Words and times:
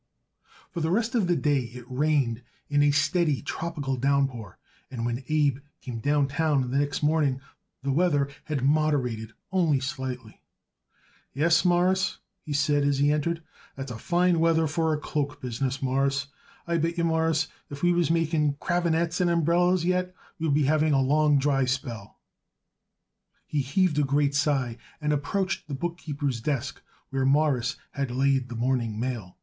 For 0.71 0.81
the 0.81 0.89
rest 0.89 1.13
of 1.13 1.27
the 1.27 1.35
day 1.35 1.59
it 1.59 1.85
rained 1.87 2.41
in 2.69 2.81
a 2.81 2.89
steady, 2.89 3.43
tropical 3.43 3.97
downpour, 3.97 4.57
and 4.89 5.05
when 5.05 5.23
Abe 5.29 5.59
came 5.79 5.99
downtown 5.99 6.71
the 6.71 6.79
next 6.79 7.03
morning 7.03 7.39
the 7.83 7.91
weather 7.91 8.27
had 8.45 8.65
moderated 8.65 9.33
only 9.51 9.79
slightly. 9.79 10.41
"Yes, 11.35 11.63
Mawruss," 11.63 12.17
he 12.41 12.51
said 12.51 12.83
as 12.83 12.97
he 12.97 13.11
entered, 13.11 13.43
"that's 13.75 13.91
a 13.91 13.97
fine 13.99 14.39
weather 14.39 14.65
for 14.65 14.91
a 14.91 14.97
cloak 14.97 15.39
business, 15.39 15.83
Mawruss; 15.83 16.23
and 16.65 16.73
I 16.73 16.77
bet 16.79 16.97
yer, 16.97 17.03
Mawruss, 17.03 17.47
if 17.69 17.83
we 17.83 17.93
was 17.93 18.09
making 18.09 18.55
cravenettes 18.55 19.21
and 19.21 19.29
umbrellas 19.29 19.85
yet 19.85 20.15
we 20.39 20.47
would 20.47 20.55
be 20.55 20.63
having 20.63 20.93
a 20.93 20.99
long 20.99 21.37
dry 21.37 21.65
spell." 21.65 22.17
He 23.45 23.61
heaved 23.61 23.99
a 23.99 24.03
great 24.03 24.33
sigh 24.33 24.79
and 24.99 25.13
approached 25.13 25.67
the 25.67 25.75
bookkeeper's 25.75 26.41
desk, 26.41 26.81
where 27.11 27.23
Morris 27.23 27.75
had 27.91 28.09
laid 28.09 28.49
the 28.49 28.55
morning 28.55 28.99
mail. 28.99 29.37